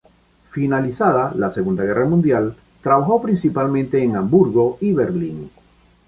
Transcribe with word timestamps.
Finalizada 0.53 1.25
la 1.35 1.51
Segunda 1.51 1.83
Guerra 1.83 2.05
Mundial 2.07 2.55
trabajó 2.81 3.21
principalmente 3.21 4.01
en 4.03 4.15
Hamburgo 4.15 4.79
y 4.81 4.93
Berlín. 4.93 5.51